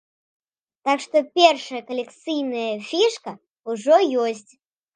Так 0.89 1.03
што 1.03 1.21
першая 1.41 1.81
калекцыйная 1.91 2.73
фішка 2.89 3.31
ўжо 3.73 3.95
ёсць. 4.27 4.51